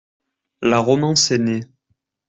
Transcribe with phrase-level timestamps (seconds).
[0.63, 1.59] La romance est née.